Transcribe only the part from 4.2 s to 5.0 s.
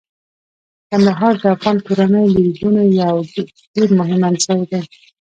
عنصر دی.